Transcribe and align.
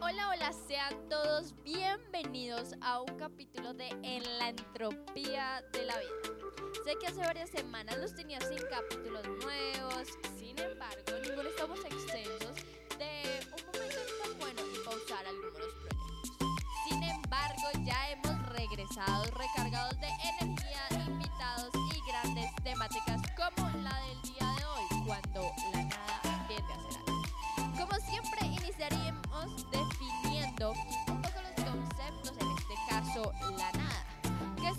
Hola, 0.00 0.28
hola, 0.30 0.52
sean 0.52 1.08
todos 1.08 1.54
bienvenidos 1.64 2.74
a 2.80 3.00
un 3.00 3.18
capítulo 3.18 3.74
de 3.74 3.88
En 4.04 4.22
la 4.38 4.50
entropía 4.50 5.64
de 5.72 5.84
la 5.86 5.98
vida. 5.98 6.36
Sé 6.84 6.94
que 7.00 7.08
hace 7.08 7.20
varias 7.20 7.50
semanas 7.50 7.98
los 7.98 8.14
tenía 8.14 8.40
sin 8.40 8.58
capítulos 8.68 9.26
nuevos, 9.42 10.06
sin 10.38 10.47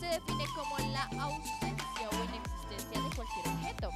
define 0.09 0.45
como 0.55 0.77
la 0.91 1.03
ausencia 1.21 2.09
o 2.09 2.23
inexistencia 2.23 3.01
de 3.01 3.15
cualquier 3.15 3.47
objeto. 3.47 3.91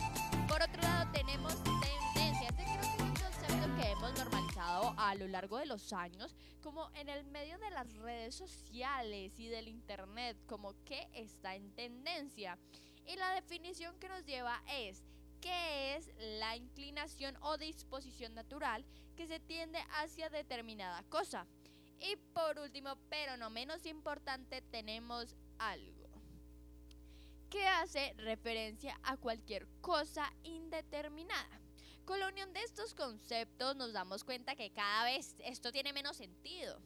Por 0.47 0.61
otro 0.61 0.81
lado, 0.83 1.11
tenemos 1.11 1.55
tendencias, 1.63 2.51
este 2.51 2.63
que 2.63 2.79
es 2.79 2.99
un 2.99 3.13
concepto 3.15 3.75
que 3.75 3.91
hemos 3.91 4.13
normalizado 4.13 4.93
a 4.97 5.15
lo 5.15 5.27
largo 5.27 5.57
de 5.57 5.65
los 5.65 5.91
años, 5.91 6.35
como 6.61 6.91
en 6.93 7.09
el 7.09 7.25
medio 7.25 7.57
de 7.57 7.71
las 7.71 7.91
redes 7.97 8.35
sociales 8.35 9.39
y 9.39 9.47
del 9.47 9.67
internet, 9.67 10.37
como 10.45 10.75
que 10.85 11.07
está 11.13 11.55
en 11.55 11.71
tendencia. 11.71 12.59
Y 13.07 13.15
la 13.15 13.33
definición 13.33 13.97
que 13.99 14.07
nos 14.07 14.23
lleva 14.25 14.61
es 14.69 15.03
qué 15.41 15.95
es 15.95 16.11
la 16.39 16.55
inclinación 16.55 17.35
o 17.41 17.57
disposición 17.57 18.35
natural 18.35 18.85
que 19.15 19.25
se 19.25 19.39
tiende 19.39 19.79
hacia 19.99 20.29
determinada 20.29 21.01
cosa. 21.09 21.47
Y 21.99 22.17
por 22.33 22.59
último, 22.59 22.97
pero 23.09 23.35
no 23.35 23.49
menos 23.49 23.85
importante, 23.85 24.61
tenemos 24.61 25.35
algo 25.57 26.02
que 27.53 27.67
hace 27.67 28.15
referencia 28.17 28.99
a 29.03 29.15
cualquier 29.15 29.67
cosa 29.79 30.33
indeterminada. 30.41 31.61
Con 32.03 32.19
la 32.19 32.29
unión 32.29 32.51
de 32.51 32.63
estos 32.63 32.95
conceptos 32.95 33.75
nos 33.75 33.93
damos 33.93 34.23
cuenta 34.23 34.55
que 34.55 34.71
cada 34.71 35.03
vez 35.03 35.35
esto 35.37 35.71
tiene 35.71 35.93
menos 35.93 36.17
sentido. 36.17 36.81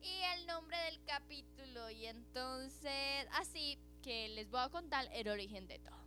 Y 0.00 0.22
el 0.34 0.46
nombre 0.46 0.78
del 0.84 1.04
capítulo, 1.04 1.90
y 1.90 2.06
entonces 2.06 3.26
así 3.32 3.78
que 4.02 4.30
les 4.30 4.48
voy 4.48 4.60
a 4.60 4.70
contar 4.70 5.06
el 5.12 5.28
origen 5.28 5.66
de 5.66 5.78
todo. 5.78 6.02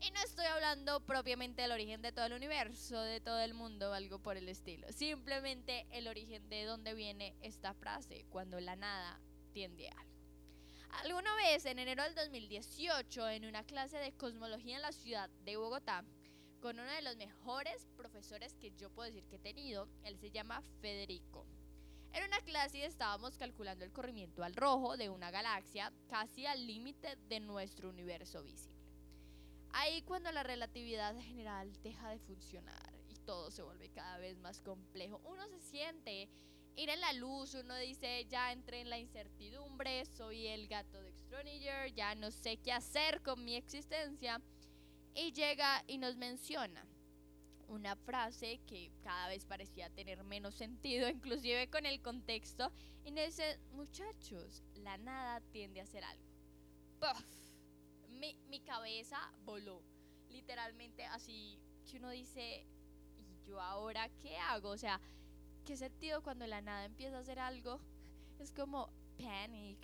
Y 0.00 0.10
no 0.10 0.20
estoy 0.24 0.46
hablando 0.46 0.98
propiamente 1.06 1.62
del 1.62 1.70
origen 1.70 2.02
de 2.02 2.10
todo 2.10 2.26
el 2.26 2.32
universo, 2.32 3.00
de 3.00 3.20
todo 3.20 3.38
el 3.38 3.54
mundo, 3.54 3.94
algo 3.94 4.18
por 4.18 4.36
el 4.36 4.48
estilo. 4.48 4.90
Simplemente 4.92 5.86
el 5.92 6.08
origen 6.08 6.48
de 6.48 6.64
dónde 6.64 6.94
viene 6.94 7.36
esta 7.42 7.74
frase, 7.74 8.26
cuando 8.28 8.58
la 8.58 8.74
nada 8.74 9.20
tiende 9.52 9.88
a 9.88 9.92
algo. 9.92 10.15
Alguna 11.02 11.34
vez, 11.36 11.66
en 11.66 11.78
enero 11.78 12.02
del 12.04 12.14
2018, 12.14 13.28
en 13.28 13.44
una 13.44 13.64
clase 13.64 13.98
de 13.98 14.12
cosmología 14.12 14.76
en 14.76 14.82
la 14.82 14.92
ciudad 14.92 15.28
de 15.44 15.56
Bogotá, 15.56 16.04
con 16.60 16.80
uno 16.80 16.90
de 16.90 17.02
los 17.02 17.16
mejores 17.16 17.86
profesores 17.96 18.56
que 18.56 18.72
yo 18.72 18.90
puedo 18.90 19.06
decir 19.06 19.28
que 19.28 19.36
he 19.36 19.38
tenido, 19.38 19.88
él 20.04 20.16
se 20.18 20.30
llama 20.30 20.62
Federico. 20.80 21.46
Era 22.14 22.26
una 22.26 22.40
clase 22.40 22.84
estábamos 22.84 23.36
calculando 23.36 23.84
el 23.84 23.92
corrimiento 23.92 24.42
al 24.42 24.56
rojo 24.56 24.96
de 24.96 25.10
una 25.10 25.30
galaxia 25.30 25.92
casi 26.08 26.46
al 26.46 26.66
límite 26.66 27.16
de 27.28 27.40
nuestro 27.40 27.90
universo 27.90 28.42
visible. 28.42 28.80
Ahí 29.72 30.00
cuando 30.00 30.32
la 30.32 30.44
relatividad 30.44 31.14
general 31.20 31.70
deja 31.82 32.08
de 32.08 32.18
funcionar 32.20 32.94
y 33.08 33.16
todo 33.16 33.50
se 33.50 33.62
vuelve 33.62 33.90
cada 33.90 34.16
vez 34.16 34.38
más 34.38 34.62
complejo, 34.62 35.20
uno 35.24 35.46
se 35.48 35.60
siente 35.60 36.30
ir 36.76 36.90
en 36.90 37.00
la 37.00 37.12
luz, 37.14 37.54
uno 37.54 37.74
dice, 37.76 38.26
ya 38.28 38.52
entré 38.52 38.80
en 38.80 38.90
la 38.90 38.98
incertidumbre, 38.98 40.04
soy 40.04 40.46
el 40.46 40.68
gato 40.68 41.00
de 41.00 41.12
Schrödinger, 41.12 41.92
ya 41.94 42.14
no 42.14 42.30
sé 42.30 42.58
qué 42.58 42.72
hacer 42.72 43.22
con 43.22 43.44
mi 43.44 43.56
existencia. 43.56 44.40
Y 45.14 45.32
llega 45.32 45.82
y 45.86 45.98
nos 45.98 46.16
menciona 46.16 46.86
una 47.68 47.96
frase 47.96 48.60
que 48.66 48.92
cada 49.02 49.28
vez 49.28 49.44
parecía 49.46 49.88
tener 49.90 50.22
menos 50.24 50.54
sentido, 50.54 51.08
inclusive 51.08 51.68
con 51.68 51.86
el 51.86 52.00
contexto, 52.02 52.70
y 53.04 53.10
nos 53.10 53.24
dice, 53.26 53.58
muchachos, 53.72 54.62
la 54.74 54.98
nada 54.98 55.40
tiende 55.52 55.80
a 55.80 55.86
ser 55.86 56.04
algo. 56.04 56.24
¡Puff! 57.00 57.46
mi, 58.16 58.36
mi 58.48 58.60
cabeza 58.60 59.18
voló. 59.44 59.82
Literalmente 60.30 61.04
así 61.04 61.58
que 61.88 61.98
uno 61.98 62.10
dice, 62.10 62.66
¿y 63.16 63.48
yo 63.48 63.60
ahora 63.60 64.08
qué 64.20 64.36
hago? 64.36 64.70
O 64.70 64.78
sea, 64.78 65.00
¿qué 65.66 65.76
sentido 65.76 66.22
cuando 66.22 66.46
la 66.46 66.62
nada 66.62 66.84
empieza 66.84 67.16
a 67.16 67.20
hacer 67.20 67.40
algo? 67.40 67.80
Es 68.38 68.52
como 68.52 68.88
panic. 69.18 69.78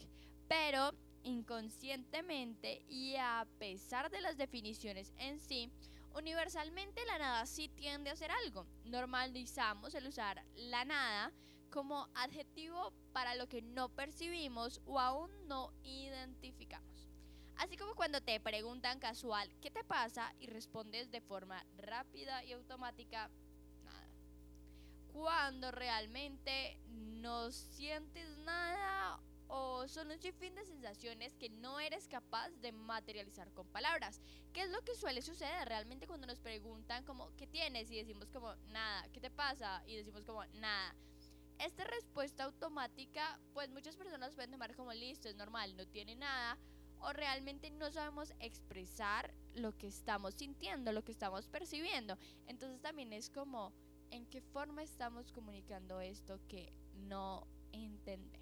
Pero 0.48 0.92
inconscientemente 1.24 2.82
y 2.88 3.16
a 3.16 3.46
pesar 3.58 4.08
de 4.10 4.20
las 4.20 4.36
definiciones 4.36 5.12
en 5.18 5.40
sí, 5.40 5.70
universalmente 6.14 7.04
la 7.06 7.18
nada 7.18 7.46
sí 7.46 7.68
tiende 7.68 8.10
a 8.10 8.16
ser 8.16 8.30
algo. 8.30 8.64
Normalizamos 8.84 9.94
el 9.94 10.06
usar 10.06 10.44
la 10.54 10.84
nada 10.84 11.32
como 11.70 12.08
adjetivo 12.14 12.92
para 13.12 13.34
lo 13.34 13.48
que 13.48 13.62
no 13.62 13.88
percibimos 13.88 14.80
o 14.86 15.00
aún 15.00 15.30
no 15.48 15.72
identificamos. 15.82 17.08
Así 17.56 17.76
como 17.76 17.96
cuando 17.96 18.20
te 18.20 18.38
preguntan 18.38 19.00
casual, 19.00 19.50
¿qué 19.60 19.70
te 19.70 19.82
pasa? 19.82 20.32
Y 20.38 20.46
respondes 20.46 21.10
de 21.10 21.20
forma 21.20 21.64
rápida 21.76 22.44
y 22.44 22.52
automática. 22.52 23.30
Cuando 25.12 25.70
realmente 25.70 26.78
no 26.88 27.50
sientes 27.52 28.36
nada 28.38 29.20
o 29.48 29.86
son 29.86 30.10
un 30.10 30.18
sinfín 30.18 30.54
de 30.54 30.64
sensaciones 30.64 31.36
que 31.36 31.50
no 31.50 31.78
eres 31.78 32.08
capaz 32.08 32.48
de 32.62 32.72
materializar 32.72 33.52
con 33.52 33.68
palabras. 33.68 34.22
¿Qué 34.54 34.62
es 34.62 34.70
lo 34.70 34.80
que 34.82 34.94
suele 34.94 35.20
suceder 35.20 35.68
realmente 35.68 36.06
cuando 36.06 36.26
nos 36.26 36.40
preguntan 36.40 37.04
como, 37.04 37.30
¿qué 37.36 37.46
tienes? 37.46 37.90
Y 37.90 37.96
decimos 37.96 38.30
como, 38.30 38.54
nada. 38.68 39.06
¿Qué 39.12 39.20
te 39.20 39.30
pasa? 39.30 39.82
Y 39.86 39.96
decimos 39.96 40.24
como, 40.24 40.44
nada. 40.54 40.94
Esta 41.58 41.84
respuesta 41.84 42.44
automática, 42.44 43.38
pues 43.52 43.70
muchas 43.70 43.96
personas 43.96 44.34
pueden 44.34 44.50
tomar 44.50 44.74
como, 44.74 44.92
listo, 44.94 45.28
es 45.28 45.36
normal, 45.36 45.76
no 45.76 45.86
tiene 45.86 46.16
nada 46.16 46.58
o 47.02 47.12
realmente 47.12 47.70
no 47.70 47.90
sabemos 47.90 48.32
expresar 48.38 49.34
lo 49.54 49.76
que 49.76 49.88
estamos 49.88 50.34
sintiendo, 50.34 50.92
lo 50.92 51.04
que 51.04 51.12
estamos 51.12 51.46
percibiendo. 51.48 52.16
Entonces 52.46 52.80
también 52.80 53.12
es 53.12 53.28
como 53.28 53.72
en 54.12 54.26
qué 54.26 54.40
forma 54.40 54.82
estamos 54.82 55.32
comunicando 55.32 56.00
esto 56.00 56.38
que 56.48 56.72
no 57.08 57.46
entendemos. 57.72 58.40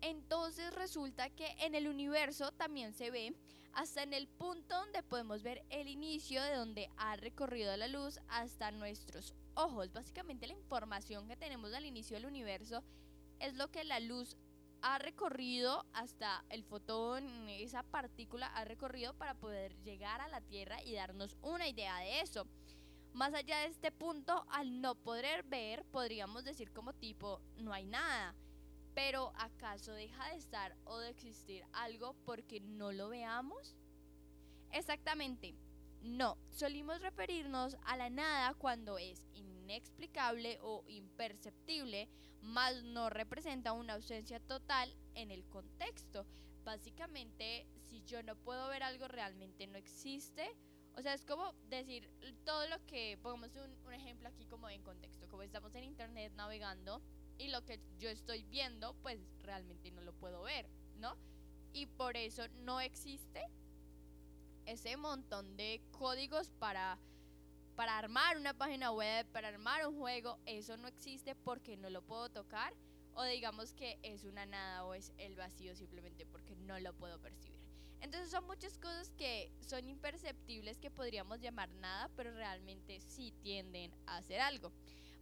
Entonces 0.00 0.74
resulta 0.74 1.28
que 1.30 1.46
en 1.60 1.74
el 1.74 1.86
universo 1.86 2.50
también 2.52 2.94
se 2.94 3.10
ve 3.10 3.34
hasta 3.74 4.02
en 4.02 4.14
el 4.14 4.26
punto 4.26 4.74
donde 4.74 5.02
podemos 5.02 5.42
ver 5.42 5.62
el 5.68 5.88
inicio 5.88 6.42
de 6.42 6.54
donde 6.54 6.90
ha 6.96 7.16
recorrido 7.16 7.76
la 7.76 7.86
luz 7.86 8.18
hasta 8.28 8.72
nuestros 8.72 9.34
ojos. 9.54 9.92
Básicamente 9.92 10.46
la 10.46 10.54
información 10.54 11.28
que 11.28 11.36
tenemos 11.36 11.72
al 11.74 11.84
inicio 11.84 12.16
del 12.16 12.26
universo 12.26 12.82
es 13.38 13.54
lo 13.54 13.70
que 13.70 13.84
la 13.84 14.00
luz 14.00 14.36
ha 14.82 14.98
recorrido 14.98 15.84
hasta 15.92 16.42
el 16.48 16.64
fotón, 16.64 17.48
esa 17.50 17.82
partícula 17.82 18.46
ha 18.46 18.64
recorrido 18.64 19.12
para 19.14 19.34
poder 19.34 19.76
llegar 19.82 20.22
a 20.22 20.28
la 20.28 20.40
Tierra 20.40 20.82
y 20.82 20.94
darnos 20.94 21.36
una 21.42 21.68
idea 21.68 21.98
de 21.98 22.22
eso. 22.22 22.46
Más 23.12 23.34
allá 23.34 23.60
de 23.60 23.66
este 23.66 23.90
punto, 23.90 24.46
al 24.50 24.80
no 24.80 24.94
poder 24.94 25.42
ver, 25.42 25.84
podríamos 25.86 26.44
decir 26.44 26.72
como 26.72 26.92
tipo, 26.92 27.40
no 27.56 27.72
hay 27.72 27.84
nada. 27.84 28.34
Pero 28.94 29.32
¿acaso 29.36 29.92
deja 29.92 30.28
de 30.28 30.36
estar 30.36 30.76
o 30.84 30.98
de 30.98 31.10
existir 31.10 31.64
algo 31.72 32.14
porque 32.24 32.60
no 32.60 32.92
lo 32.92 33.08
veamos? 33.08 33.76
Exactamente, 34.72 35.54
no. 36.02 36.38
Solimos 36.50 37.00
referirnos 37.02 37.76
a 37.84 37.96
la 37.96 38.10
nada 38.10 38.54
cuando 38.54 38.98
es 38.98 39.22
inexplicable 39.34 40.58
o 40.62 40.84
imperceptible, 40.86 42.08
más 42.42 42.82
no 42.84 43.10
representa 43.10 43.72
una 43.72 43.94
ausencia 43.94 44.40
total 44.40 44.94
en 45.14 45.30
el 45.30 45.44
contexto. 45.46 46.26
Básicamente, 46.64 47.66
si 47.88 48.02
yo 48.04 48.22
no 48.22 48.36
puedo 48.36 48.68
ver 48.68 48.82
algo, 48.82 49.08
realmente 49.08 49.66
no 49.66 49.76
existe. 49.76 50.56
O 50.96 51.02
sea, 51.02 51.14
es 51.14 51.24
como 51.24 51.54
decir 51.68 52.10
todo 52.44 52.66
lo 52.68 52.84
que, 52.86 53.18
pongamos 53.22 53.50
un, 53.56 53.92
ejemplo 53.92 54.28
aquí 54.28 54.44
como 54.46 54.68
en 54.68 54.82
contexto, 54.82 55.28
como 55.28 55.42
estamos 55.42 55.74
en 55.74 55.84
internet 55.84 56.32
navegando 56.36 57.00
y 57.38 57.48
lo 57.48 57.64
que 57.64 57.80
yo 57.98 58.08
estoy 58.08 58.44
viendo, 58.44 58.94
pues 59.02 59.18
realmente 59.42 59.90
no 59.90 60.02
lo 60.02 60.12
puedo 60.12 60.42
ver, 60.42 60.68
¿no? 60.96 61.16
Y 61.72 61.86
por 61.86 62.16
eso 62.16 62.48
no 62.64 62.80
existe 62.80 63.46
ese 64.66 64.96
montón 64.96 65.56
de 65.56 65.80
códigos 65.90 66.50
para 66.50 66.98
para 67.76 67.96
armar 67.96 68.36
una 68.36 68.52
página 68.52 68.92
web, 68.92 69.26
para 69.32 69.48
armar 69.48 69.86
un 69.86 69.96
juego, 69.96 70.38
eso 70.44 70.76
no 70.76 70.86
existe 70.86 71.34
porque 71.34 71.78
no 71.78 71.88
lo 71.88 72.02
puedo 72.02 72.28
tocar 72.28 72.74
o 73.14 73.24
digamos 73.24 73.72
que 73.74 73.98
es 74.02 74.24
una 74.24 74.46
nada 74.46 74.84
o 74.84 74.94
es 74.94 75.12
el 75.18 75.34
vacío 75.36 75.74
simplemente 75.74 76.26
porque 76.26 76.54
no 76.56 76.78
lo 76.80 76.92
puedo 76.94 77.18
percibir. 77.20 77.59
Entonces 78.00 78.30
son 78.30 78.46
muchas 78.46 78.78
cosas 78.78 79.10
que 79.18 79.52
son 79.60 79.88
imperceptibles 79.88 80.78
que 80.78 80.90
podríamos 80.90 81.40
llamar 81.40 81.68
nada, 81.74 82.10
pero 82.16 82.32
realmente 82.32 83.00
sí 83.00 83.32
tienden 83.42 83.92
a 84.06 84.18
hacer 84.18 84.40
algo. 84.40 84.72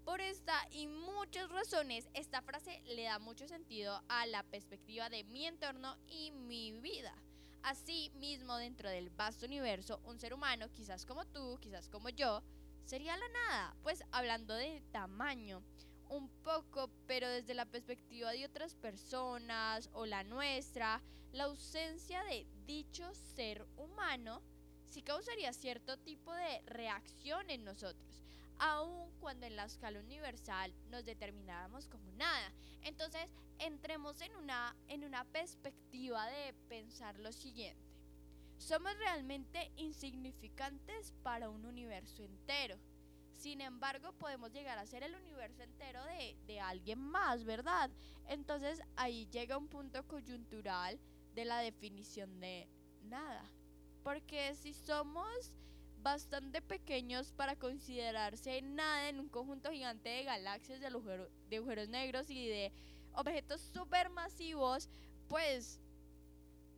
Por 0.05 0.21
esta 0.21 0.55
y 0.71 0.87
muchas 0.87 1.51
razones, 1.51 2.09
esta 2.15 2.41
frase 2.41 2.81
le 2.87 3.03
da 3.03 3.19
mucho 3.19 3.47
sentido 3.47 4.03
a 4.09 4.27
la 4.27 4.43
perspectiva 4.43 5.11
de 5.11 5.25
mi 5.25 5.47
entorno 5.47 5.97
y 6.07 6.31
mi 6.31 6.73
vida. 6.81 7.15
Así 7.63 8.11
mismo, 8.15 8.57
dentro 8.57 8.89
del 8.89 9.11
vasto 9.11 9.45
universo, 9.45 10.01
un 10.05 10.19
ser 10.19 10.33
humano, 10.33 10.73
quizás 10.73 11.05
como 11.05 11.27
tú, 11.27 11.59
quizás 11.61 11.89
como 11.89 12.09
yo, 12.09 12.43
sería 12.85 13.17
la 13.17 13.29
nada. 13.29 13.77
Pues 13.83 14.03
hablando 14.13 14.55
de 14.55 14.83
tamaño, 14.93 15.63
un 16.09 16.29
poco, 16.43 16.91
pero 17.07 17.29
desde 17.29 17.53
la 17.53 17.67
perspectiva 17.67 18.33
de 18.33 18.47
otras 18.47 18.75
personas 18.75 19.91
o 19.93 20.07
la 20.07 20.25
nuestra, 20.25 21.03
la 21.33 21.45
ausencia 21.45 22.23
de 22.25 22.47
dicho 22.67 23.15
ser 23.15 23.67
humano 23.77 24.43
sí 24.89 25.03
causaría 25.03 25.53
cierto 25.53 25.99
tipo 25.99 26.33
de 26.33 26.63
reacción 26.67 27.51
en 27.51 27.65
nosotros, 27.65 28.23
aun 28.59 29.11
cuando 29.21 29.47
en 29.47 29.57
la 29.57 29.65
escala 29.65 30.01
universal 30.01 30.73
nos 30.91 31.05
determináramos 31.05 31.87
como 31.87 32.11
nada. 32.13 32.53
Entonces, 32.83 33.31
entremos 33.59 34.21
en 34.21 34.35
una, 34.37 34.75
en 34.89 35.05
una 35.05 35.25
perspectiva 35.25 36.27
de 36.27 36.55
pensar 36.69 37.19
lo 37.19 37.33
siguiente. 37.33 37.83
Somos 38.57 38.97
realmente 38.99 39.71
insignificantes 39.77 41.13
para 41.23 41.49
un 41.51 41.65
universo 41.65 42.23
entero. 42.25 42.77
Sin 43.37 43.61
embargo, 43.61 44.13
podemos 44.13 44.53
llegar 44.53 44.79
a 44.79 44.87
ser 44.87 45.05
el 45.05 45.15
universo 45.15 45.63
entero 45.63 46.03
de, 46.05 46.37
de 46.47 46.59
alguien 46.59 46.99
más, 46.99 47.45
¿verdad? 47.45 47.89
Entonces 48.27 48.83
ahí 48.97 49.29
llega 49.31 49.57
un 49.57 49.69
punto 49.69 50.05
coyuntural 50.09 50.99
de 51.35 51.45
la 51.45 51.61
definición 51.61 52.41
de 52.41 52.69
nada. 53.03 53.45
Porque 54.03 54.55
si 54.55 54.73
somos 54.75 55.53
bastante 56.03 56.63
pequeños 56.63 57.33
para 57.33 57.57
considerarse 57.57 58.63
nada 58.63 59.09
en 59.09 59.21
un 59.21 59.29
conjunto 59.29 59.71
gigante 59.71 60.09
de 60.09 60.25
galaxias, 60.25 60.81
de, 60.81 60.91
de 61.51 61.57
agujeros 61.57 61.89
negros 61.89 62.31
y 62.31 62.49
de 62.49 62.73
objetos 63.15 63.61
supermasivos, 63.61 64.89
pues 65.29 65.81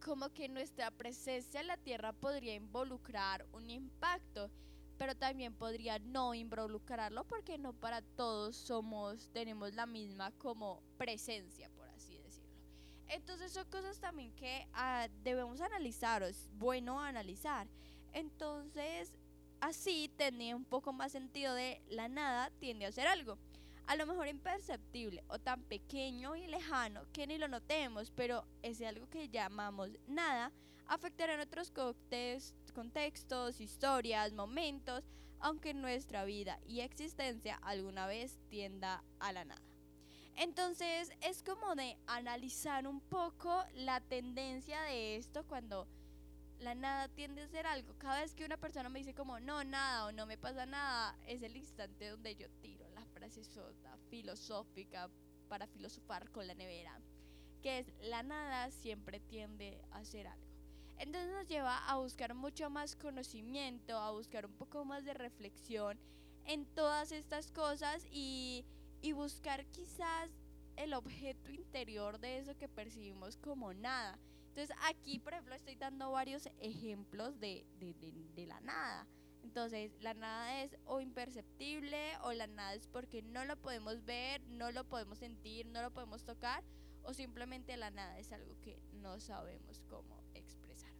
como 0.04 0.30
que 0.30 0.48
nuestra 0.48 0.90
presencia 0.90 1.60
en 1.60 1.66
la 1.66 1.76
Tierra 1.76 2.12
podría 2.12 2.54
involucrar 2.54 3.46
un 3.52 3.68
impacto, 3.70 4.50
pero 4.96 5.14
también 5.14 5.54
podría 5.54 5.98
no 5.98 6.34
involucrarlo 6.34 7.24
porque 7.24 7.58
no 7.58 7.72
para 7.72 8.02
todos 8.02 8.56
somos 8.56 9.30
tenemos 9.32 9.74
la 9.74 9.86
misma 9.86 10.32
como 10.32 10.82
presencia. 10.96 11.70
Entonces 13.10 13.52
son 13.52 13.68
cosas 13.70 13.98
también 13.98 14.32
que 14.36 14.68
ah, 14.72 15.08
debemos 15.24 15.60
analizar, 15.60 16.22
o 16.22 16.26
es 16.26 16.48
bueno 16.52 17.00
analizar. 17.00 17.66
Entonces, 18.12 19.12
así 19.60 20.10
tenía 20.16 20.54
un 20.54 20.64
poco 20.64 20.92
más 20.92 21.12
sentido 21.12 21.54
de 21.54 21.82
la 21.88 22.08
nada 22.08 22.50
tiende 22.60 22.86
a 22.86 22.92
ser 22.92 23.08
algo. 23.08 23.36
A 23.86 23.96
lo 23.96 24.06
mejor 24.06 24.28
imperceptible 24.28 25.24
o 25.26 25.40
tan 25.40 25.62
pequeño 25.64 26.36
y 26.36 26.46
lejano 26.46 27.02
que 27.12 27.26
ni 27.26 27.38
lo 27.38 27.48
notemos, 27.48 28.12
pero 28.12 28.46
ese 28.62 28.86
algo 28.86 29.08
que 29.10 29.28
llamamos 29.28 29.90
nada 30.06 30.52
afectará 30.86 31.34
en 31.34 31.40
otros 31.40 31.72
contextos, 32.72 33.60
historias, 33.60 34.32
momentos, 34.32 35.04
aunque 35.40 35.74
nuestra 35.74 36.24
vida 36.24 36.60
y 36.64 36.80
existencia 36.80 37.58
alguna 37.62 38.06
vez 38.06 38.38
tienda 38.48 39.02
a 39.18 39.32
la 39.32 39.44
nada. 39.44 39.69
Entonces 40.36 41.12
es 41.20 41.42
como 41.42 41.74
de 41.74 41.96
analizar 42.06 42.86
un 42.86 43.00
poco 43.00 43.64
la 43.74 44.00
tendencia 44.00 44.80
de 44.82 45.16
esto 45.16 45.46
cuando 45.46 45.86
la 46.60 46.74
nada 46.74 47.08
tiende 47.08 47.42
a 47.42 47.48
ser 47.48 47.66
algo. 47.66 47.94
Cada 47.98 48.20
vez 48.20 48.34
que 48.34 48.44
una 48.44 48.56
persona 48.56 48.88
me 48.88 48.98
dice 49.00 49.14
como 49.14 49.40
no, 49.40 49.64
nada 49.64 50.06
o 50.06 50.12
no 50.12 50.26
me 50.26 50.38
pasa 50.38 50.66
nada, 50.66 51.16
es 51.26 51.42
el 51.42 51.56
instante 51.56 52.08
donde 52.08 52.36
yo 52.36 52.48
tiro 52.60 52.88
la 52.90 53.04
frase 53.06 53.44
sota, 53.44 53.96
filosófica 54.08 55.10
para 55.48 55.66
filosofar 55.66 56.30
con 56.30 56.46
la 56.46 56.54
nevera, 56.54 57.00
que 57.62 57.80
es 57.80 57.92
la 58.00 58.22
nada 58.22 58.70
siempre 58.70 59.20
tiende 59.20 59.82
a 59.90 60.04
ser 60.04 60.26
algo. 60.26 60.50
Entonces 60.98 61.32
nos 61.32 61.46
lleva 61.46 61.78
a 61.88 61.96
buscar 61.96 62.34
mucho 62.34 62.68
más 62.68 62.94
conocimiento, 62.94 63.96
a 63.96 64.10
buscar 64.10 64.44
un 64.44 64.52
poco 64.52 64.84
más 64.84 65.04
de 65.04 65.14
reflexión 65.14 65.98
en 66.44 66.66
todas 66.66 67.10
estas 67.10 67.50
cosas 67.50 68.06
y, 68.10 68.66
y 69.00 69.12
buscar 69.12 69.66
quizás 69.66 70.30
el 70.76 70.94
objeto 70.94 71.50
interior 71.50 72.18
de 72.18 72.38
eso 72.38 72.56
que 72.56 72.68
percibimos 72.68 73.36
como 73.36 73.74
nada. 73.74 74.18
Entonces 74.48 74.76
aquí, 74.82 75.18
por 75.18 75.32
ejemplo, 75.32 75.54
estoy 75.54 75.76
dando 75.76 76.10
varios 76.10 76.48
ejemplos 76.60 77.38
de, 77.38 77.64
de, 77.78 78.46
la 78.46 78.60
nada. 78.60 79.06
Entonces, 79.42 79.92
la 80.00 80.12
nada 80.12 80.62
es 80.62 80.76
o 80.84 81.00
imperceptible 81.00 82.16
o 82.22 82.32
la 82.32 82.46
nada 82.46 82.74
es 82.74 82.86
porque 82.88 83.22
no 83.22 83.44
lo 83.44 83.56
podemos 83.56 84.04
ver, 84.04 84.42
no 84.42 84.70
lo 84.70 84.84
podemos 84.84 85.18
sentir, 85.18 85.66
no 85.66 85.82
lo 85.82 85.92
podemos 85.92 86.24
tocar 86.24 86.62
o 87.02 87.14
simplemente 87.14 87.76
la 87.76 87.90
nada 87.90 88.18
es 88.18 88.32
algo 88.32 88.60
que 88.60 88.78
no 88.92 89.20
sabemos 89.20 89.82
cómo 89.88 90.22
expresar. 90.34 90.92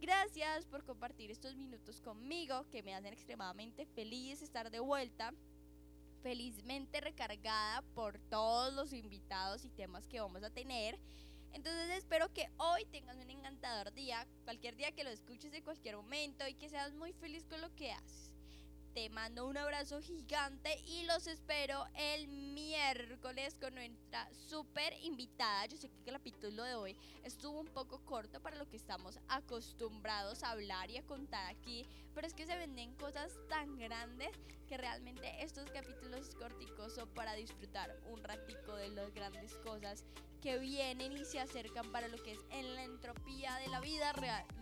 Gracias 0.00 0.66
por 0.66 0.84
compartir 0.84 1.30
estos 1.30 1.56
minutos 1.56 2.00
conmigo 2.00 2.68
que 2.70 2.82
me 2.82 2.94
hacen 2.94 3.12
extremadamente 3.12 3.86
feliz 3.86 4.42
estar 4.42 4.70
de 4.70 4.80
vuelta, 4.80 5.32
felizmente 6.24 7.02
recargada 7.02 7.82
por 7.94 8.18
todos 8.18 8.72
los 8.72 8.94
invitados 8.94 9.62
y 9.62 9.68
temas 9.68 10.08
que 10.08 10.20
vamos 10.20 10.42
a 10.42 10.48
tener. 10.48 10.98
Entonces 11.52 11.90
espero 11.90 12.32
que 12.32 12.48
hoy 12.56 12.86
tengas 12.86 13.18
un 13.18 13.28
encantador 13.28 13.92
día, 13.92 14.26
cualquier 14.44 14.74
día 14.74 14.90
que 14.92 15.04
lo 15.04 15.10
escuches 15.10 15.52
en 15.52 15.62
cualquier 15.62 15.96
momento 15.96 16.48
y 16.48 16.54
que 16.54 16.70
seas 16.70 16.94
muy 16.94 17.12
feliz 17.12 17.44
con 17.44 17.60
lo 17.60 17.72
que 17.74 17.92
haces. 17.92 18.23
Te 18.94 19.10
mando 19.10 19.48
un 19.48 19.56
abrazo 19.56 20.00
gigante 20.00 20.80
y 20.86 21.02
los 21.02 21.26
espero 21.26 21.84
el 21.96 22.28
miércoles 22.28 23.56
con 23.60 23.74
nuestra 23.74 24.32
súper 24.48 24.94
invitada. 25.02 25.66
Yo 25.66 25.76
sé 25.76 25.88
que 25.88 26.10
el 26.10 26.16
capítulo 26.16 26.62
de 26.62 26.76
hoy 26.76 26.96
estuvo 27.24 27.58
un 27.58 27.66
poco 27.66 28.04
corto 28.04 28.40
para 28.40 28.56
lo 28.56 28.68
que 28.68 28.76
estamos 28.76 29.18
acostumbrados 29.26 30.44
a 30.44 30.52
hablar 30.52 30.92
y 30.92 30.98
a 30.98 31.02
contar 31.02 31.44
aquí, 31.46 31.88
pero 32.14 32.28
es 32.28 32.34
que 32.34 32.46
se 32.46 32.56
venden 32.56 32.94
cosas 32.94 33.32
tan 33.48 33.76
grandes 33.78 34.30
que 34.68 34.76
realmente 34.76 35.42
estos 35.42 35.68
capítulos 35.72 36.28
es 36.28 36.34
corticoso 36.36 37.08
para 37.14 37.34
disfrutar 37.34 37.98
un 38.12 38.22
ratico 38.22 38.76
de 38.76 38.90
las 38.90 39.12
grandes 39.12 39.56
cosas 39.56 40.04
que 40.44 40.58
vienen 40.58 41.16
y 41.16 41.24
se 41.24 41.40
acercan 41.40 41.90
para 41.90 42.06
lo 42.08 42.22
que 42.22 42.32
es 42.32 42.38
en 42.50 42.74
la 42.74 42.84
entropía 42.84 43.54
de 43.56 43.68
la 43.68 43.80
vida. 43.80 44.12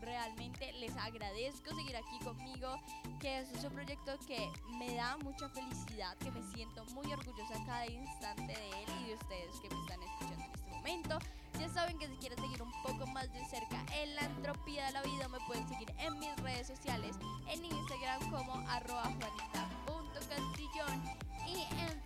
realmente 0.00 0.72
les 0.74 0.96
agradezco 0.96 1.74
seguir 1.74 1.96
aquí 1.96 2.20
conmigo, 2.24 2.80
que 3.20 3.40
es 3.40 3.48
un 3.64 3.72
proyecto 3.72 4.16
que 4.28 4.48
me 4.78 4.94
da 4.94 5.16
mucha 5.16 5.48
felicidad, 5.48 6.16
que 6.18 6.30
me 6.30 6.40
siento 6.54 6.84
muy 6.94 7.12
orgullosa 7.12 7.54
cada 7.66 7.88
instante 7.88 8.52
de 8.52 8.68
él 8.68 8.88
y 9.02 9.08
de 9.08 9.14
ustedes 9.14 9.58
que 9.60 9.68
me 9.70 9.80
están 9.80 10.00
escuchando 10.04 10.44
en 10.44 10.52
este 10.54 10.70
momento. 10.70 11.18
Ya 11.58 11.68
saben 11.68 11.98
que 11.98 12.06
si 12.06 12.14
quieren 12.14 12.38
seguir 12.38 12.62
un 12.62 12.70
poco 12.84 13.04
más 13.08 13.32
de 13.32 13.44
cerca 13.46 13.84
en 13.92 14.14
la 14.14 14.22
entropía 14.22 14.86
de 14.86 14.92
la 14.92 15.02
vida, 15.02 15.26
me 15.26 15.40
pueden 15.48 15.68
seguir 15.68 15.92
en 15.98 16.16
mis 16.20 16.36
redes 16.36 16.68
sociales, 16.68 17.16
en 17.48 17.64
Instagram 17.64 18.30
como 18.30 18.54
arroba 18.68 19.02
juanita.castillón 19.02 21.02
y 21.48 21.64
en 21.80 22.00